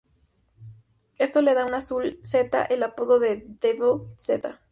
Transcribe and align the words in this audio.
Esto 1.19 1.43
le 1.43 1.53
da 1.53 1.65
al 1.67 1.75
azul 1.75 2.19
Z 2.23 2.65
el 2.71 2.81
apodo 2.81 3.19
de 3.19 3.35
"The 3.37 3.73
Devil 3.75 4.07
Z". 4.17 4.59